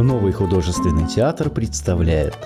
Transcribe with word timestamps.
Новый 0.00 0.30
художественный 0.32 1.08
театр 1.08 1.50
представляет 1.50 2.36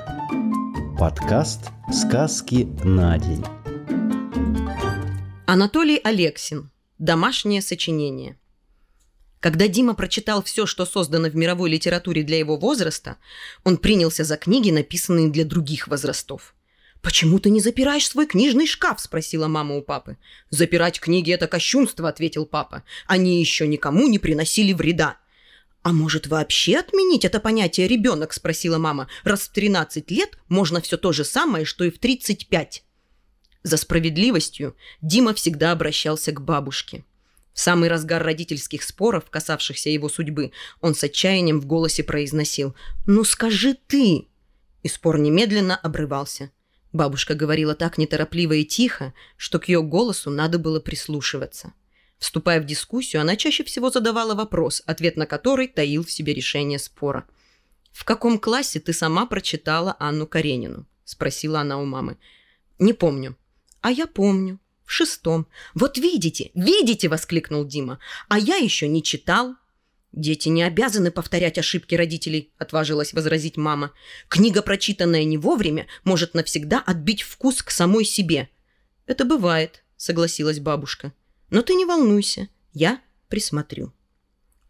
подкаст 0.99 1.69
«Сказки 1.93 2.67
на 2.83 3.19
день». 3.19 3.45
Анатолий 5.47 6.01
Алексин. 6.03 6.71
Домашнее 6.99 7.61
сочинение. 7.61 8.39
Когда 9.39 9.69
Дима 9.69 9.93
прочитал 9.93 10.43
все, 10.43 10.65
что 10.65 10.87
создано 10.87 11.29
в 11.29 11.37
мировой 11.37 11.69
литературе 11.69 12.23
для 12.23 12.39
его 12.39 12.57
возраста, 12.57 13.19
он 13.65 13.77
принялся 13.77 14.25
за 14.25 14.39
книги, 14.39 14.71
написанные 14.71 15.29
для 15.29 15.45
других 15.45 15.89
возрастов. 15.89 16.55
«Почему 17.03 17.39
ты 17.39 17.51
не 17.51 17.61
запираешь 17.61 18.09
свой 18.09 18.27
книжный 18.27 18.67
шкаф?»– 18.67 18.99
спросила 19.03 19.47
мама 19.47 19.77
у 19.77 19.83
папы. 19.83 20.17
«Запирать 20.49 21.01
книги– 21.01 21.31
это 21.35 21.49
кощунство»,– 21.49 22.09
ответил 22.09 22.47
папа. 22.47 22.83
«Они 23.07 23.41
еще 23.41 23.69
никому 23.69 24.09
не 24.09 24.19
приносили 24.19 24.73
вреда». 24.73 25.19
«А 25.83 25.93
может, 25.93 26.29
вообще 26.29 26.79
отменить 26.79 27.25
это 27.25 27.41
понятие 27.41 27.89
«ребенок»?»– 27.89 28.33
спросила 28.35 28.79
мама. 28.79 29.09
«Раз 29.25 29.43
в 29.43 29.53
13 29.53 30.11
лет 30.13 30.39
можно 30.49 30.81
все 30.81 30.97
то 30.97 31.13
же 31.13 31.25
самое, 31.25 31.65
что 31.65 31.85
и 31.85 31.91
в 31.91 31.99
35». 31.99 32.83
За 33.65 33.77
справедливостью 33.77 34.77
Дима 35.01 35.35
всегда 35.35 35.73
обращался 35.73 36.31
к 36.33 36.41
бабушке. 36.41 37.05
В 37.53 37.61
самый 37.61 37.89
разгар 37.89 38.23
родительских 38.23 38.83
споров, 38.83 39.29
касавшихся 39.29 39.91
его 39.91 40.09
судьбы, 40.09 40.53
он 40.81 40.95
с 40.95 41.05
отчаянием 41.05 41.61
в 41.61 41.67
голосе 41.67 42.05
произносил 42.05 42.75
«Ну 43.07 43.25
скажи 43.25 43.75
ты!» 43.75 44.29
И 44.83 44.89
спор 44.89 45.19
немедленно 45.19 45.77
обрывался. 45.77 46.51
Бабушка 46.93 47.35
говорила 47.35 47.75
так 47.75 47.99
неторопливо 47.99 48.53
и 48.55 48.65
тихо, 48.65 49.15
что 49.37 49.59
к 49.59 49.69
ее 49.69 49.83
голосу 49.83 50.31
надо 50.31 50.59
было 50.59 50.79
прислушиваться. 50.79 51.73
Вступая 52.23 52.61
в 52.61 52.65
дискуссию, 52.65 53.21
она 53.21 53.35
чаще 53.35 53.65
всего 53.65 53.91
задавала 53.91 54.37
вопрос, 54.37 54.81
ответ 54.87 55.17
на 55.17 55.27
который 55.27 55.67
таил 55.67 56.05
в 56.05 56.13
себе 56.13 56.33
решение 56.33 56.79
спора. 56.79 57.27
«В 57.91 58.05
каком 58.05 58.39
классе 58.39 58.79
ты 58.79 58.93
сама 58.93 59.27
прочитала 59.27 59.97
Анну 59.99 60.29
Каренину?»– 60.29 60.87
спросила 61.05 61.63
она 61.63 61.81
у 61.81 61.85
мамы. 61.85 62.19
«Не 62.79 62.93
помню». 62.93 63.37
«А 63.81 63.91
я 63.91 64.07
помню. 64.07 64.61
В 64.85 64.93
шестом. 64.93 65.49
Вот 65.75 65.99
видите, 65.99 66.53
видите!»– 66.55 67.09
воскликнул 67.11 67.65
Дима. 67.65 67.99
«А 68.29 68.39
я 68.39 68.55
еще 68.55 68.87
не 68.87 69.03
читал». 69.03 69.57
«Дети 70.13 70.49
не 70.49 70.63
обязаны 70.63 71.11
повторять 71.11 71.59
ошибки 71.59 71.97
родителей»,– 71.97 72.53
отважилась 72.57 73.15
возразить 73.15 73.57
мама. 73.57 73.91
«Книга, 74.29 74.63
прочитанная 74.63 75.25
не 75.25 75.39
вовремя, 75.39 75.89
может 76.05 76.35
навсегда 76.35 76.79
отбить 76.79 77.23
вкус 77.23 77.65
к 77.65 77.73
самой 77.73 78.05
себе». 78.05 78.49
«Это 79.07 79.25
бывает»,– 79.25 79.83
согласилась 79.97 80.61
бабушка. 80.61 81.13
Но 81.53 81.61
ты 81.61 81.75
не 81.75 81.85
волнуйся, 81.85 82.49
я 82.73 83.03
присмотрю. 83.29 83.93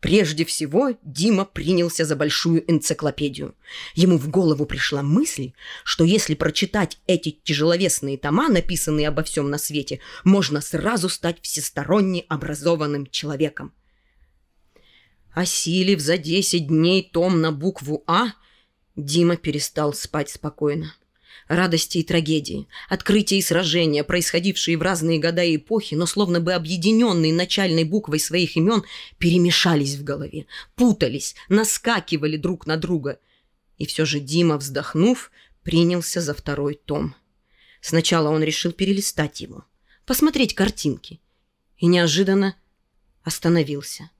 Прежде 0.00 0.44
всего 0.44 0.96
Дима 1.04 1.44
принялся 1.44 2.04
за 2.04 2.16
большую 2.16 2.68
энциклопедию. 2.68 3.54
Ему 3.94 4.18
в 4.18 4.28
голову 4.28 4.66
пришла 4.66 5.00
мысль, 5.00 5.52
что 5.84 6.02
если 6.02 6.34
прочитать 6.34 6.98
эти 7.06 7.30
тяжеловесные 7.30 8.18
тома, 8.18 8.48
написанные 8.48 9.06
обо 9.06 9.22
всем 9.22 9.48
на 9.48 9.58
свете, 9.58 10.00
можно 10.24 10.60
сразу 10.60 11.08
стать 11.08 11.40
всесторонне 11.42 12.24
образованным 12.28 13.06
человеком. 13.06 13.72
Осилив 15.30 16.00
за 16.00 16.18
10 16.18 16.66
дней 16.66 17.08
том 17.12 17.40
на 17.40 17.52
букву 17.52 18.02
«А», 18.08 18.32
Дима 18.96 19.36
перестал 19.36 19.94
спать 19.94 20.30
спокойно 20.30 20.92
радости 21.48 21.98
и 21.98 22.02
трагедии, 22.02 22.68
открытия 22.88 23.38
и 23.38 23.42
сражения, 23.42 24.04
происходившие 24.04 24.76
в 24.76 24.82
разные 24.82 25.18
года 25.18 25.42
и 25.42 25.56
эпохи, 25.56 25.94
но 25.94 26.06
словно 26.06 26.40
бы 26.40 26.52
объединенные 26.52 27.32
начальной 27.32 27.84
буквой 27.84 28.20
своих 28.20 28.56
имен, 28.56 28.84
перемешались 29.18 29.96
в 29.96 30.04
голове, 30.04 30.46
путались, 30.74 31.34
наскакивали 31.48 32.36
друг 32.36 32.66
на 32.66 32.76
друга. 32.76 33.18
И 33.78 33.86
все 33.86 34.04
же 34.04 34.20
Дима, 34.20 34.58
вздохнув, 34.58 35.30
принялся 35.62 36.20
за 36.20 36.34
второй 36.34 36.74
том. 36.74 37.14
Сначала 37.80 38.28
он 38.30 38.42
решил 38.42 38.72
перелистать 38.72 39.40
его, 39.40 39.64
посмотреть 40.06 40.54
картинки, 40.54 41.20
и 41.78 41.86
неожиданно 41.86 42.56
остановился. 43.24 44.10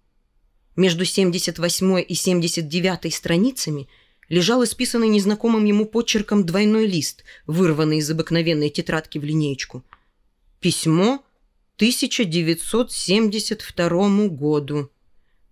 Между 0.75 1.05
78 1.05 2.05
и 2.09 2.15
79 2.15 3.15
страницами– 3.15 3.89
лежал 4.29 4.63
исписанный 4.65 5.09
незнакомым 5.09 5.65
ему 5.65 5.87
почерком 5.87 6.47
двойной 6.47 6.87
лист, 6.87 7.25
вырванный 7.47 7.99
из 7.99 8.11
обыкновенной 8.11 8.71
тетрадки 8.71 9.19
в 9.19 9.25
линеечку. 9.25 9.85
Письмо 10.61 11.25
1972 11.77 14.29
году. 14.29 14.91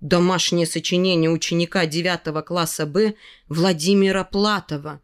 Домашнее 0.01 0.67
сочинение 0.67 1.29
ученика 1.29 1.87
9 1.87 2.45
класса 2.45 2.87
Б 2.87 3.17
Владимира 3.49 4.23
Платова. 4.23 5.03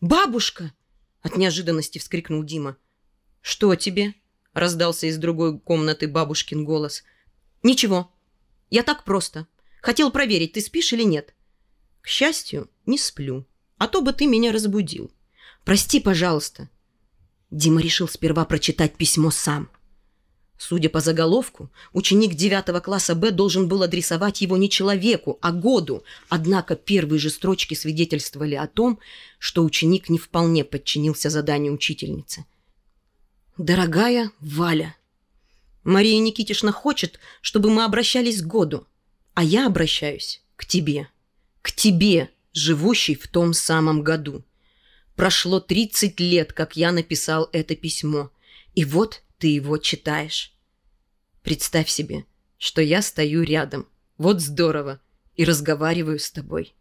«Бабушка!»– 0.00 0.72
от 1.22 1.36
неожиданности 1.36 1.98
вскрикнул 1.98 2.42
Дима. 2.42 2.78
«Что 3.42 3.74
тебе?»– 3.74 4.14
раздался 4.54 5.08
из 5.08 5.18
другой 5.18 5.58
комнаты 5.58 6.08
бабушкин 6.08 6.64
голос. 6.64 7.04
«Ничего. 7.62 8.10
Я 8.70 8.82
так 8.82 9.04
просто. 9.04 9.46
Хотел 9.82 10.10
проверить, 10.10 10.54
ты 10.54 10.62
спишь 10.62 10.94
или 10.94 11.02
нет. 11.02 11.34
К 12.00 12.08
счастью, 12.08 12.70
не 12.86 12.98
сплю. 12.98 13.44
А 13.78 13.88
то 13.88 14.00
бы 14.00 14.12
ты 14.12 14.26
меня 14.26 14.52
разбудил. 14.52 15.10
Прости, 15.64 16.00
пожалуйста. 16.00 16.68
Дима 17.50 17.80
решил 17.80 18.08
сперва 18.08 18.44
прочитать 18.44 18.96
письмо 18.96 19.30
сам. 19.30 19.68
Судя 20.58 20.88
по 20.88 21.00
заголовку, 21.00 21.70
ученик 21.92 22.34
9 22.34 22.82
класса 22.82 23.14
Б 23.14 23.30
должен 23.30 23.68
был 23.68 23.82
адресовать 23.82 24.40
его 24.40 24.56
не 24.56 24.70
человеку, 24.70 25.38
а 25.42 25.52
году. 25.52 26.02
Однако 26.30 26.76
первые 26.76 27.18
же 27.18 27.28
строчки 27.28 27.74
свидетельствовали 27.74 28.54
о 28.54 28.66
том, 28.66 28.98
что 29.38 29.64
ученик 29.64 30.08
не 30.08 30.18
вполне 30.18 30.64
подчинился 30.64 31.28
заданию 31.28 31.74
учительницы. 31.74 32.46
«Дорогая 33.58 34.30
Валя, 34.40 34.96
Мария 35.84 36.18
Никитишна 36.20 36.72
хочет, 36.72 37.20
чтобы 37.42 37.70
мы 37.70 37.84
обращались 37.84 38.40
к 38.40 38.46
году, 38.46 38.86
а 39.34 39.44
я 39.44 39.66
обращаюсь 39.66 40.42
к 40.56 40.64
тебе» 40.64 41.10
к 41.66 41.72
тебе, 41.72 42.30
живущий 42.56 43.14
в 43.14 43.28
том 43.28 43.52
самом 43.52 44.02
году. 44.02 44.42
Прошло 45.14 45.60
30 45.60 46.18
лет, 46.20 46.52
как 46.52 46.74
я 46.76 46.90
написал 46.90 47.48
это 47.52 47.76
письмо, 47.76 48.30
и 48.74 48.84
вот 48.84 49.22
ты 49.38 49.48
его 49.48 49.76
читаешь. 49.76 50.52
Представь 51.42 51.90
себе, 51.90 52.24
что 52.56 52.80
я 52.80 53.02
стою 53.02 53.42
рядом, 53.42 53.86
вот 54.16 54.40
здорово, 54.40 55.00
и 55.34 55.44
разговариваю 55.44 56.18
с 56.18 56.30
тобой. 56.30 56.74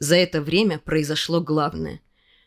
За 0.00 0.16
это 0.16 0.40
время 0.40 0.78
произошло 0.78 1.42
главное. 1.42 2.00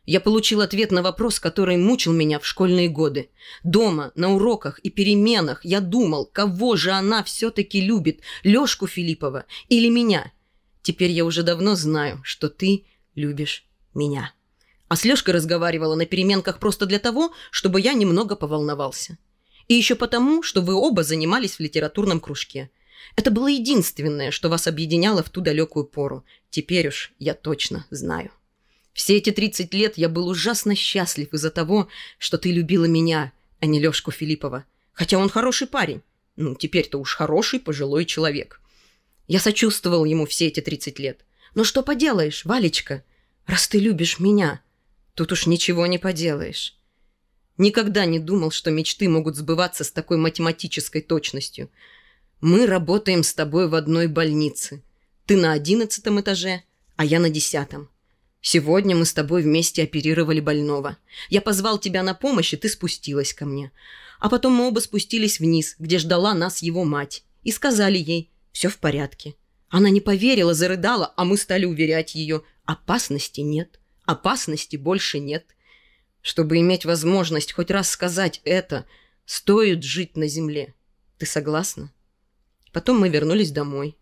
Я 0.05 0.19
получил 0.19 0.61
ответ 0.61 0.91
на 0.91 1.03
вопрос, 1.03 1.39
который 1.39 1.77
мучил 1.77 2.13
меня 2.13 2.39
в 2.39 2.47
школьные 2.47 2.89
годы. 2.89 3.29
Дома, 3.63 4.11
на 4.15 4.33
уроках 4.33 4.79
и 4.79 4.89
переменах 4.89 5.63
я 5.63 5.81
думал, 5.81 6.25
кого 6.25 6.75
же 6.75 6.89
она 6.89 7.23
все-таки 7.23 7.79
любит, 7.79 8.21
Лешку 8.41 8.87
Филиппова 8.87 9.45
или 9.67 9.87
меня– 9.89 10.31
Теперь 10.81 11.11
я 11.11 11.25
уже 11.25 11.43
давно 11.43 11.75
знаю, 11.75 12.21
что 12.23 12.49
ты 12.49 12.85
любишь 13.15 13.65
меня. 13.93 14.33
А 14.87 14.95
с 14.95 15.05
Лешкой 15.05 15.35
разговаривала 15.35 15.95
на 15.95 16.05
переменках 16.05 16.59
просто 16.59 16.85
для 16.85 16.99
того, 16.99 17.33
чтобы 17.51 17.79
я 17.79 17.93
немного 17.93 18.35
поволновался. 18.35 19.17
И 19.67 19.75
еще 19.75 19.95
потому, 19.95 20.41
что 20.41 20.61
вы 20.61 20.73
оба 20.73 21.03
занимались 21.03 21.55
в 21.55 21.59
литературном 21.59 22.19
кружке. 22.19 22.71
Это 23.15 23.29
было 23.29 23.47
единственное, 23.47 24.31
что 24.31 24.49
вас 24.49 24.67
объединяло 24.67 25.21
в 25.21 25.29
ту 25.29 25.41
далекую 25.41 25.85
пору. 25.85 26.25
Теперь 26.49 26.87
уж 26.87 27.13
я 27.19 27.33
точно 27.33 27.85
знаю. 27.91 28.31
Все 28.93 29.17
эти 29.17 29.31
30 29.31 29.73
лет 29.73 29.97
я 29.97 30.09
был 30.09 30.27
ужасно 30.27 30.75
счастлив 30.75 31.31
из-за 31.33 31.51
того, 31.51 31.87
что 32.17 32.37
ты 32.37 32.51
любила 32.51 32.85
меня, 32.85 33.31
а 33.59 33.65
не 33.67 33.79
Лешку 33.79 34.11
Филиппова. 34.11 34.65
Хотя 34.93 35.17
он 35.17 35.29
хороший 35.29 35.67
парень. 35.67 36.01
Ну, 36.35 36.55
теперь-то 36.55 36.97
уж 36.97 37.15
хороший 37.15 37.59
пожилой 37.59 38.05
человек. 38.05 38.61
Я 39.29 39.39
сочувствовал 39.39 40.05
ему 40.05 40.25
все 40.25 40.47
эти 40.47 40.59
30 40.59 40.97
лет. 40.97 41.23
Но 41.53 41.63
что 41.63 41.83
поделаешь, 41.83 42.45
Валечка, 42.45 43.03
раз 43.45 43.67
ты 43.67 43.77
любишь 43.77 44.19
меня, 44.19 44.61
тут 45.13 45.31
уж 45.31 45.45
ничего 45.45 45.85
не 45.85 45.99
поделаешь. 45.99 46.75
Никогда 47.57 48.05
не 48.05 48.17
думал, 48.17 48.49
что 48.49 48.71
мечты 48.71 49.07
могут 49.07 49.35
сбываться 49.35 49.83
с 49.83 49.91
такой 49.91 50.17
математической 50.17 51.01
точностью. 51.01 51.69
Мы 52.41 52.65
работаем 52.65 53.21
с 53.21 53.35
тобой 53.35 53.69
в 53.69 53.75
одной 53.75 54.07
больнице. 54.07 54.81
Ты 55.27 55.37
на 55.37 55.51
одиннадцатом 55.51 56.19
этаже, 56.19 56.63
а 56.95 57.05
я 57.05 57.19
на 57.19 57.29
десятом. 57.29 57.87
Сегодня 58.41 58.95
мы 58.95 59.05
с 59.05 59.13
тобой 59.13 59.43
вместе 59.43 59.83
оперировали 59.83 60.39
больного. 60.39 60.97
Я 61.29 61.41
позвал 61.41 61.77
тебя 61.77 62.01
на 62.01 62.15
помощь, 62.15 62.53
и 62.53 62.57
ты 62.57 62.67
спустилась 62.67 63.35
ко 63.35 63.45
мне. 63.45 63.71
А 64.19 64.27
потом 64.27 64.53
мы 64.53 64.69
оба 64.69 64.79
спустились 64.79 65.39
вниз, 65.39 65.75
где 65.77 65.99
ждала 65.99 66.33
нас 66.33 66.63
его 66.63 66.83
мать, 66.83 67.23
и 67.43 67.51
сказали 67.51 67.99
ей– 67.99 68.31
все 68.51 68.69
в 68.69 68.77
порядке. 68.77 69.35
Она 69.69 69.89
не 69.89 70.01
поверила, 70.01 70.53
зарыдала, 70.53 71.13
а 71.15 71.25
мы 71.25 71.37
стали 71.37 71.65
уверять 71.65 72.15
ее. 72.15 72.43
Опасности 72.65 73.41
нет. 73.41 73.79
Опасности 74.05 74.75
больше 74.75 75.19
нет. 75.19 75.55
Чтобы 76.21 76.57
иметь 76.57 76.85
возможность 76.85 77.53
хоть 77.53 77.71
раз 77.71 77.89
сказать 77.89 78.41
это, 78.43 78.85
стоит 79.25 79.83
жить 79.83 80.17
на 80.17 80.27
земле. 80.27 80.73
Ты 81.17 81.25
согласна? 81.25 81.93
Потом 82.73 82.99
мы 82.99 83.09
вернулись 83.09 83.51
домой. 83.51 83.97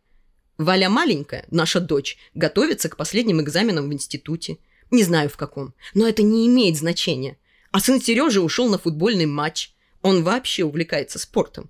Валя 0.57 0.89
маленькая, 0.89 1.45
наша 1.51 1.79
дочь, 1.79 2.17
готовится 2.33 2.89
к 2.89 2.97
последним 2.97 3.41
экзаменам 3.41 3.89
в 3.89 3.93
институте. 3.93 4.57
Не 4.89 5.03
знаю 5.03 5.29
в 5.29 5.37
каком, 5.37 5.73
но 5.93 6.07
это 6.07 6.23
не 6.23 6.47
имеет 6.47 6.77
значения. 6.77 7.37
А 7.71 7.79
сын 7.79 8.01
Сережи 8.01 8.41
ушел 8.41 8.69
на 8.69 8.77
футбольный 8.77 9.25
матч. 9.25 9.73
Он 10.01 10.23
вообще 10.23 10.63
увлекается 10.63 11.19
спортом. 11.19 11.69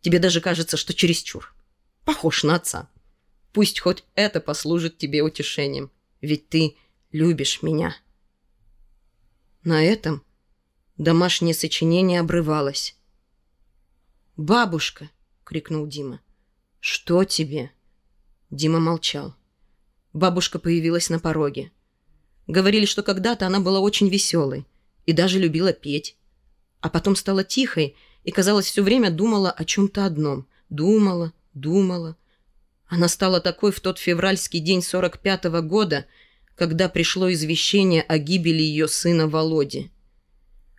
Тебе 0.00 0.18
даже 0.18 0.40
кажется, 0.40 0.76
что 0.76 0.94
чересчур. 0.94 1.54
Похож 2.10 2.42
на 2.42 2.56
отца. 2.56 2.88
Пусть 3.52 3.78
хоть 3.78 4.02
это 4.16 4.40
послужит 4.40 4.98
тебе 4.98 5.22
утешением. 5.22 5.92
Ведь 6.20 6.48
ты 6.48 6.76
любишь 7.12 7.62
меня. 7.62 7.96
На 9.62 9.84
этом 9.84 10.24
домашнее 10.98 11.54
сочинение 11.54 12.18
обрывалось. 12.18 12.96
«Бабушка!»— 14.36 15.08
крикнул 15.44 15.86
Дима. 15.86 16.20
«Что 16.80 17.22
тебе?» 17.22 17.70
Дима 18.50 18.80
молчал. 18.80 19.36
Бабушка 20.12 20.58
появилась 20.58 21.10
на 21.10 21.20
пороге. 21.20 21.70
Говорили, 22.48 22.86
что 22.86 23.04
когда-то 23.04 23.46
она 23.46 23.60
была 23.60 23.78
очень 23.78 24.08
веселой 24.08 24.66
и 25.06 25.12
даже 25.12 25.38
любила 25.38 25.72
петь. 25.72 26.16
А 26.80 26.88
потом 26.88 27.14
стала 27.14 27.44
тихой 27.44 27.94
и, 28.24 28.32
казалось, 28.32 28.66
все 28.66 28.82
время 28.82 29.12
думала 29.12 29.52
о 29.52 29.64
чем-то 29.64 30.04
одном. 30.06 30.48
Думала, 30.70 31.32
думала. 31.54 32.16
Она 32.86 33.08
стала 33.08 33.40
такой 33.40 33.72
в 33.72 33.80
тот 33.80 33.98
февральский 33.98 34.60
день 34.60 34.80
45-го 34.80 35.62
года, 35.62 36.06
когда 36.56 36.88
пришло 36.88 37.32
извещение 37.32 38.02
о 38.02 38.18
гибели 38.18 38.62
ее 38.62 38.88
сына 38.88 39.28
Володи. 39.28 39.90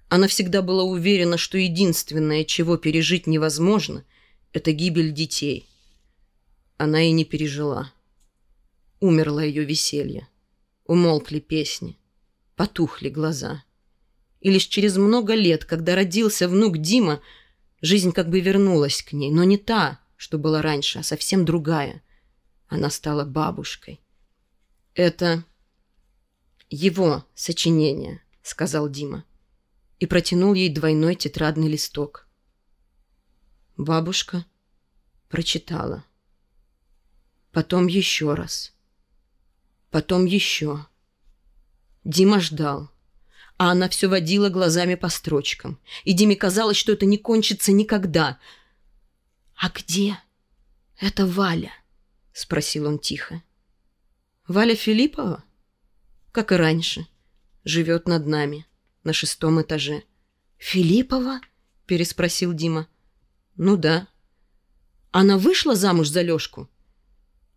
Она 0.09 0.27
всегда 0.27 0.61
была 0.61 0.83
уверена, 0.83 1.37
что 1.37 1.57
единственное, 1.57 2.43
чего 2.43 2.75
пережить 2.75 3.27
невозможно, 3.27 4.03
это 4.51 4.73
гибель 4.73 5.13
детей. 5.13 5.69
Она 6.77 7.01
и 7.01 7.11
не 7.11 7.23
пережила. 7.23 7.93
Умерло 8.99 9.39
ее 9.39 9.63
веселье. 9.63 10.27
Умолкли 10.85 11.39
песни. 11.39 11.97
Потухли 12.57 13.07
глаза. 13.07 13.63
И 14.41 14.51
лишь 14.51 14.65
через 14.65 14.97
много 14.97 15.33
лет, 15.33 15.63
когда 15.63 15.95
родился 15.95 16.49
внук 16.49 16.79
Дима, 16.79 17.21
жизнь 17.81 18.11
как 18.11 18.29
бы 18.29 18.41
вернулась 18.41 19.01
к 19.01 19.13
ней, 19.13 19.31
но 19.31 19.45
не 19.45 19.57
та, 19.57 20.00
что 20.21 20.37
была 20.37 20.61
раньше, 20.61 20.99
а 20.99 21.03
совсем 21.03 21.45
другая. 21.45 22.03
Она 22.67 22.91
стала 22.91 23.25
бабушкой. 23.25 23.99
«Это 24.93 25.43
его 26.69 27.25
сочинение»,— 27.33 28.21
сказал 28.43 28.87
Дима 28.87 29.25
и 29.97 30.05
протянул 30.05 30.53
ей 30.53 30.69
двойной 30.69 31.15
тетрадный 31.15 31.67
листок. 31.67 32.27
Бабушка 33.77 34.45
прочитала. 35.27 36.05
Потом 37.51 37.87
еще 37.87 38.35
раз. 38.35 38.73
Потом 39.89 40.25
еще. 40.25 40.85
Дима 42.03 42.39
ждал. 42.39 42.91
А 43.57 43.71
она 43.71 43.89
все 43.89 44.07
водила 44.07 44.49
глазами 44.49 44.93
по 44.93 45.09
строчкам. 45.09 45.79
И 46.03 46.13
Диме 46.13 46.35
казалось, 46.35 46.77
что 46.77 46.91
это 46.91 47.07
не 47.07 47.17
кончится 47.17 47.71
никогда. 47.71 48.39
«А 49.61 49.69
где 49.69 50.17
это 50.99 51.27
Валя?»— 51.27 51.71
спросил 52.33 52.87
он 52.87 52.97
тихо. 52.97 53.43
«Валя 54.47 54.73
Филиппова?» 54.73 55.43
«Как 56.31 56.51
и 56.51 56.55
раньше. 56.55 57.05
Живет 57.63 58.07
над 58.07 58.25
нами» 58.25 58.65
на 59.03 59.13
шестом 59.13 59.61
этаже. 59.61 60.01
«Филиппова?»– 60.57 61.41
переспросил 61.85 62.53
Дима. 62.53 62.87
«Ну 63.55 63.77
да». 63.77 64.07
«Она 65.11 65.37
вышла 65.37 65.75
замуж 65.75 66.09
за 66.09 66.23
Лешку?» 66.23 66.67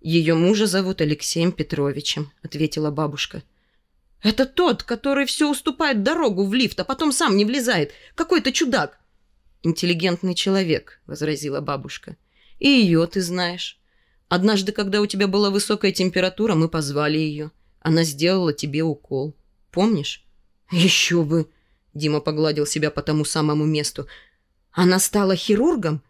«Ее 0.03 0.35
мужа 0.35 0.67
зовут 0.67 1.01
Алексеем 1.01 1.53
Петровичем»,– 1.53 2.33
ответила 2.43 2.91
бабушка. 2.91 3.43
«Это 4.23 4.45
тот, 4.45 4.83
который 4.83 5.25
все 5.25 5.51
уступает 5.51 6.03
дорогу 6.03 6.45
в 6.45 6.53
лифт, 6.53 6.79
а 6.81 6.85
потом 6.85 7.13
сам 7.13 7.35
не 7.39 7.47
влезает. 7.47 7.93
Какой-то 8.15 8.53
чудак». 8.53 9.01
«Интеллигентный 9.65 10.35
человек»,– 10.35 11.01
возразила 11.07 11.63
бабушка. 11.63 12.19
«И 12.59 12.69
ее 12.69 13.07
ты 13.07 13.23
знаешь. 13.23 13.81
Однажды, 14.29 14.73
когда 14.73 15.01
у 15.01 15.07
тебя 15.07 15.27
была 15.27 15.49
высокая 15.49 15.91
температура, 15.91 16.55
мы 16.55 16.69
позвали 16.69 17.17
ее. 17.17 17.51
Она 17.81 18.05
сделала 18.05 18.53
тебе 18.53 18.83
укол. 18.83 19.35
Помнишь?» 19.71 20.23
«Еще 20.71 21.25
бы!»— 21.25 21.49
Дима 21.95 22.21
погладил 22.21 22.67
себя 22.67 22.91
по 22.91 23.03
тому 23.03 23.25
самому 23.25 23.65
месту. 23.65 24.07
«Она 24.71 24.99
стала 24.99 25.35
хирургом?» 25.35 26.03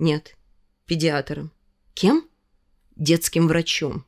«Нет, 0.00 0.36
педиатром». 0.84 1.52
«Кем?» 1.94 2.28
«Детским 2.96 3.46
врачом». 3.46 4.04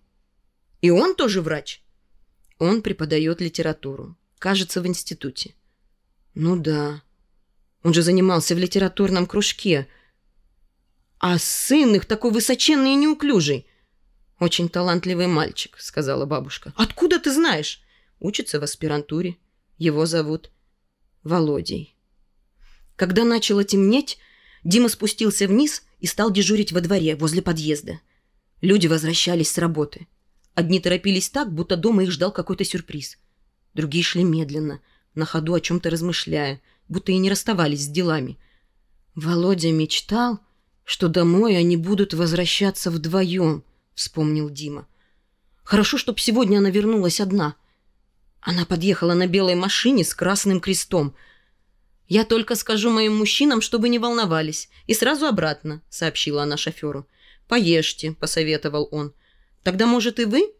«И 0.81 0.91
он 0.91 1.15
тоже 1.15 1.41
врач?» 1.41 1.85
«Он 2.59 2.83
преподает 2.83 3.41
литературу. 3.41 4.17
Кажется, 4.41 4.83
в 4.83 4.89
институте». 4.89 5.55
«Ну 6.35 6.57
да. 6.57 7.03
Он 7.83 7.95
же 7.95 8.03
занимался 8.03 8.55
в 8.55 8.59
литературном 8.59 9.27
кружке. 9.27 9.89
А 11.19 11.39
сын 11.39 11.95
их 11.95 12.05
такой 12.05 12.31
высоченный 12.31 12.93
и 12.93 12.97
неуклюжий». 12.97 13.67
«Очень 14.39 14.69
талантливый 14.69 15.27
мальчик»,— 15.27 15.77
сказала 15.81 16.25
бабушка. 16.27 16.73
«Откуда 16.77 17.19
ты 17.19 17.33
знаешь?» 17.33 17.83
«Учится 18.21 18.61
в 18.61 18.63
аспирантуре». 18.63 19.37
Его 19.79 20.07
зовут 20.07 20.51
Володей. 21.23 21.95
Когда 22.97 23.25
начало 23.25 23.63
темнеть, 23.63 24.19
Дима 24.65 24.89
спустился 24.89 25.47
вниз 25.47 25.85
и 26.01 26.07
стал 26.07 26.33
дежурить 26.33 26.73
во 26.73 26.81
дворе, 26.81 27.15
возле 27.15 27.43
подъезда. 27.43 28.01
Люди 28.61 28.89
возвращались 28.89 29.53
с 29.53 29.59
работы. 29.59 30.09
Одни 30.55 30.81
торопились 30.81 31.31
так, 31.31 31.53
будто 31.53 31.77
дома 31.77 32.03
их 32.03 32.11
ждал 32.11 32.33
какой-то 32.33 32.65
сюрприз. 32.65 33.19
Другие 33.75 34.03
шли 34.03 34.25
медленно, 34.25 34.81
на 35.15 35.25
ходу 35.25 35.55
о 35.55 35.61
чем-то 35.61 35.91
размышляя, 35.91 36.61
будто 36.89 37.13
и 37.13 37.19
не 37.19 37.31
расставались 37.31 37.85
с 37.85 37.89
делами. 37.89 38.39
Володя 39.15 39.73
мечтал, 39.73 40.41
что 40.85 41.09
домой 41.09 41.57
они 41.57 41.77
будут 41.77 42.15
возвращаться 42.15 42.91
вдвоем, 42.91 43.65
вспомнил 43.95 44.49
Дима. 44.51 44.87
Хорошо, 45.65 45.99
чтоб 45.99 46.19
сегодня 46.19 46.59
она 46.59 46.71
вернулась 46.71 47.21
одна— 47.21 47.57
она 48.41 48.65
подъехала 48.65 49.15
на 49.15 49.27
белой 49.27 49.55
машине 49.55 50.05
с 50.05 50.15
красным 50.15 50.61
крестом. 50.61 51.15
«Я 52.09 52.25
только 52.25 52.55
скажу 52.55 52.91
моим 52.91 53.17
мужчинам, 53.17 53.61
чтобы 53.61 53.89
не 53.89 53.99
волновались. 53.99 54.71
И 54.87 54.95
сразу 54.95 55.27
обратно»,— 55.27 55.83
сообщила 55.91 56.45
она 56.45 56.57
шоферу. 56.57 57.07
«Поешьте»,— 57.47 58.13
посоветовал 58.21 58.89
он. 58.91 59.13
«Тогда, 59.63 59.87
может, 59.87 60.19
и 60.19 60.25
вы?» 60.25 60.51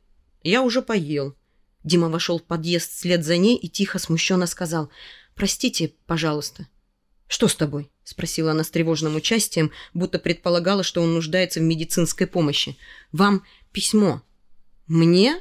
«Я 0.43 0.63
уже 0.63 0.83
поел». 0.83 1.35
Дима 1.85 2.11
вошел 2.11 2.39
в 2.39 2.45
подъезд 2.45 2.91
вслед 2.93 3.25
за 3.25 3.37
ней 3.39 3.57
и 3.57 3.69
тихо, 3.69 3.99
смущенно 3.99 4.47
сказал. 4.47 4.91
«Простите, 5.39 5.95
пожалуйста». 6.07 6.67
«Что 7.29 7.47
с 7.47 7.55
тобой?»— 7.55 7.93
спросила 8.05 8.51
она 8.51 8.65
с 8.65 8.71
тревожным 8.71 9.15
участием, 9.15 9.71
будто 9.95 10.19
предполагала, 10.19 10.83
что 10.83 11.01
он 11.01 11.15
нуждается 11.15 11.61
в 11.61 11.63
медицинской 11.63 12.27
помощи. 12.27 12.77
«Вам 13.13 13.45
письмо». 13.71 14.23
«Мне?» 14.89 15.41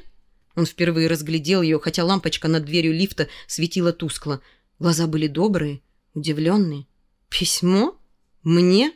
Он 0.54 0.66
впервые 0.66 1.08
разглядел 1.08 1.62
ее, 1.62 1.80
хотя 1.80 2.04
лампочка 2.04 2.46
над 2.46 2.64
дверью 2.64 2.94
лифта 2.94 3.28
светила 3.48 3.92
тускло. 3.92 4.40
Глаза 4.78 5.08
были 5.08 5.26
добрые, 5.26 5.82
удивленные. 6.14 6.86
«Письмо? 7.28 7.98
Мне?» 8.44 8.92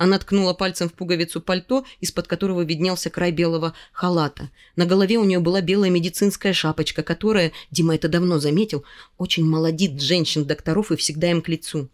Она 0.00 0.18
ткнула 0.18 0.54
пальцем 0.54 0.88
в 0.88 0.94
пуговицу 0.94 1.42
пальто, 1.42 1.84
из-под 2.00 2.26
которого 2.26 2.62
виднелся 2.62 3.10
край 3.10 3.32
белого 3.32 3.74
халата. 3.92 4.50
На 4.74 4.86
голове 4.86 5.18
у 5.18 5.24
нее 5.24 5.40
была 5.40 5.60
белая 5.60 5.90
медицинская 5.90 6.54
шапочка, 6.54 7.02
которая, 7.02 7.52
Дима 7.70 7.96
это 7.96 8.08
давно 8.08 8.38
заметил, 8.38 8.82
очень 9.18 9.44
молодит 9.44 10.00
женщин-докторов 10.00 10.90
и 10.90 10.96
всегда 10.96 11.30
им 11.30 11.42
к 11.42 11.48
лицу. 11.48 11.90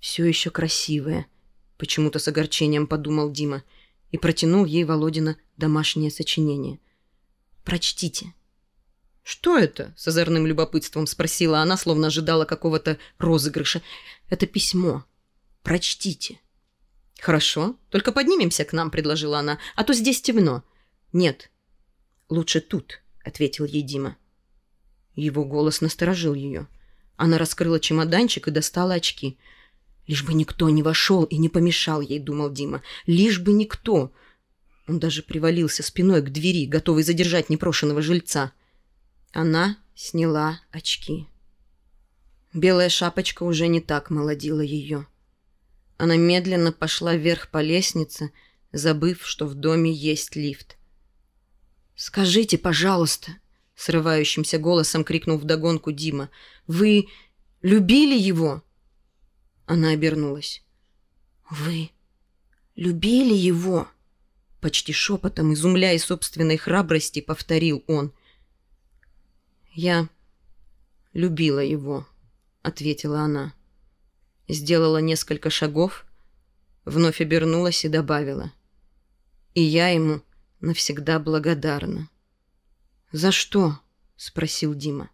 «Все 0.00 0.24
еще 0.24 0.50
красивая»,— 0.50 1.28
почему-то 1.78 2.18
с 2.18 2.26
огорчением 2.26 2.88
подумал 2.88 3.30
Дима 3.30 3.62
и 4.10 4.18
протянул 4.18 4.64
ей 4.64 4.82
Володина 4.82 5.36
домашнее 5.56 6.10
сочинение. 6.10 6.80
«Прочтите». 7.62 8.34
«Что 9.22 9.56
это?»— 9.56 9.94
с 9.96 10.08
озорным 10.08 10.48
любопытством 10.48 11.06
спросила 11.06 11.60
она, 11.60 11.76
словно 11.76 12.08
ожидала 12.08 12.44
какого-то 12.44 12.98
розыгрыша. 13.18 13.82
«Это 14.30 14.46
письмо. 14.46 15.04
Прочтите». 15.62 16.40
«Хорошо. 17.20 17.76
Только 17.90 18.12
поднимемся 18.12 18.64
к 18.64 18.72
нам»,— 18.72 18.90
предложила 18.92 19.38
она. 19.38 19.58
«А 19.74 19.84
то 19.84 19.94
здесь 19.94 20.20
темно». 20.20 20.62
«Нет. 21.12 21.50
Лучше 22.28 22.60
тут»,— 22.60 23.02
ответил 23.24 23.64
ей 23.64 23.82
Дима. 23.82 24.16
Его 25.14 25.44
голос 25.44 25.80
насторожил 25.80 26.34
ее. 26.34 26.68
Она 27.16 27.38
раскрыла 27.38 27.80
чемоданчик 27.80 28.48
и 28.48 28.50
достала 28.50 28.94
очки. 28.94 29.38
«Лишь 30.06 30.24
бы 30.24 30.34
никто 30.34 30.68
не 30.68 30.82
вошел 30.82 31.24
и 31.24 31.36
не 31.38 31.48
помешал 31.48 32.00
ей»,— 32.00 32.18
думал 32.20 32.50
Дима. 32.50 32.82
«Лишь 33.06 33.40
бы 33.40 33.52
никто». 33.52 34.12
Он 34.86 35.00
даже 35.00 35.22
привалился 35.22 35.82
спиной 35.82 36.22
к 36.22 36.30
двери, 36.30 36.66
готовый 36.66 37.02
задержать 37.02 37.50
непрошенного 37.50 38.02
жильца. 38.02 38.52
Она 39.32 39.78
сняла 39.96 40.60
очки. 40.70 41.26
Белая 42.52 42.88
шапочка 42.88 43.42
уже 43.42 43.66
не 43.66 43.80
так 43.80 44.10
молодила 44.10 44.60
ее. 44.60 45.06
Она 45.98 46.16
медленно 46.16 46.72
пошла 46.72 47.14
вверх 47.14 47.50
по 47.50 47.62
лестнице, 47.62 48.32
забыв, 48.72 49.26
что 49.26 49.46
в 49.46 49.54
доме 49.54 49.90
есть 49.92 50.36
лифт. 50.36 50.76
«Скажите, 51.94 52.58
пожалуйста»,— 52.58 53.32
срывающимся 53.74 54.58
голосом 54.58 55.04
крикнул 55.04 55.38
вдогонку 55.38 55.92
Дима, 55.92 56.28
«вы 56.66 57.06
любили 57.62 58.18
его?» 58.18 58.62
Она 59.64 59.90
обернулась. 59.90 60.62
«Вы 61.50 61.90
любили 62.74 63.34
его?» 63.34 63.88
Почти 64.60 64.92
шепотом, 64.92 65.52
изумляя 65.54 65.98
собственной 65.98 66.56
храбрости, 66.56 67.20
повторил 67.20 67.84
он. 67.86 68.12
«Я 69.72 70.08
любила 71.12 71.60
его»,— 71.60 72.06
ответила 72.62 73.20
она. 73.20 73.54
Сделала 74.48 74.98
несколько 74.98 75.50
шагов, 75.50 76.06
вновь 76.84 77.20
обернулась 77.20 77.84
и 77.84 77.88
добавила. 77.88 78.52
«И 79.54 79.62
я 79.62 79.88
ему 79.88 80.22
навсегда 80.60 81.18
благодарна». 81.18 82.08
«За 83.12 83.32
что?»— 83.32 83.80
спросил 84.16 84.74
Дима. 84.74 85.10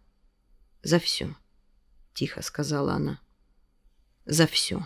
«За 0.83 0.99
все»,— 0.99 1.35
тихо 2.13 2.41
сказала 2.41 2.93
она. 2.93 3.19
«За 4.25 4.45
все». 4.45 4.85